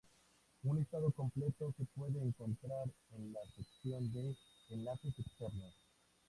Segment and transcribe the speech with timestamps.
[0.63, 4.35] Un listado completo se puede encontrar en la sección de
[4.71, 5.75] enlaces externos.